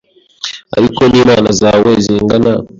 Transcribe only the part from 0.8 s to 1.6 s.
ko n’imana